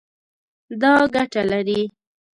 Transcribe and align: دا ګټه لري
دا 0.81 0.93
ګټه 1.13 1.41
لري 1.51 1.81